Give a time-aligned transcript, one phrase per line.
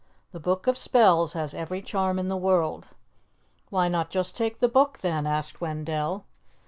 [0.31, 2.87] The Book of Spells has every charm in the world."
[3.69, 6.25] "Why not just take the book then?" asked Wendell.